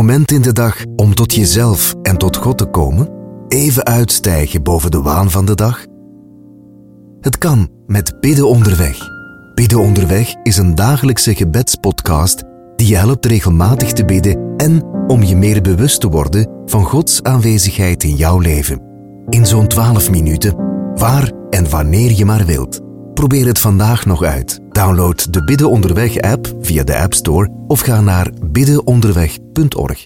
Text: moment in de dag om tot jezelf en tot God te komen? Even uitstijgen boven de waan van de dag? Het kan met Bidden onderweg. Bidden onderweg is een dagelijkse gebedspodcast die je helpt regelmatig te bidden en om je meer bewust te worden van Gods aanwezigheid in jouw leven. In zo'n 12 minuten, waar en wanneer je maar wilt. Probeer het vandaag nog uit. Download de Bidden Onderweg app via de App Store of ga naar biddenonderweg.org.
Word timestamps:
moment 0.00 0.30
in 0.30 0.42
de 0.42 0.52
dag 0.52 0.84
om 0.96 1.14
tot 1.14 1.34
jezelf 1.34 1.94
en 2.02 2.16
tot 2.16 2.36
God 2.36 2.58
te 2.58 2.64
komen? 2.64 3.08
Even 3.48 3.84
uitstijgen 3.84 4.62
boven 4.62 4.90
de 4.90 5.02
waan 5.02 5.30
van 5.30 5.46
de 5.46 5.54
dag? 5.54 5.84
Het 7.20 7.38
kan 7.38 7.68
met 7.86 8.20
Bidden 8.20 8.48
onderweg. 8.48 8.98
Bidden 9.54 9.78
onderweg 9.78 10.34
is 10.42 10.56
een 10.56 10.74
dagelijkse 10.74 11.34
gebedspodcast 11.34 12.42
die 12.76 12.86
je 12.86 12.96
helpt 12.96 13.26
regelmatig 13.26 13.92
te 13.92 14.04
bidden 14.04 14.56
en 14.56 14.84
om 15.06 15.22
je 15.22 15.36
meer 15.36 15.62
bewust 15.62 16.00
te 16.00 16.08
worden 16.08 16.50
van 16.64 16.84
Gods 16.84 17.22
aanwezigheid 17.22 18.02
in 18.02 18.14
jouw 18.14 18.38
leven. 18.38 18.82
In 19.28 19.46
zo'n 19.46 19.68
12 19.68 20.10
minuten, 20.10 20.56
waar 20.94 21.32
en 21.50 21.70
wanneer 21.70 22.12
je 22.12 22.24
maar 22.24 22.44
wilt. 22.44 22.80
Probeer 23.14 23.46
het 23.46 23.58
vandaag 23.58 24.06
nog 24.06 24.22
uit. 24.22 24.60
Download 24.80 25.32
de 25.32 25.44
Bidden 25.44 25.70
Onderweg 25.70 26.20
app 26.20 26.54
via 26.60 26.84
de 26.84 26.96
App 26.96 27.14
Store 27.14 27.50
of 27.66 27.80
ga 27.80 28.00
naar 28.00 28.30
biddenonderweg.org. 28.44 29.98